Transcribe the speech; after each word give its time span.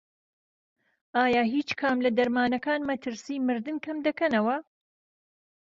ئایا 1.19 1.41
هیچ 1.53 1.69
کام 1.81 1.97
لە 2.05 2.11
دەرمانەکان 2.17 2.81
مەترسی 2.89 3.35
مردن 3.47 3.77
کەمدەکەنەوە؟ 3.85 4.57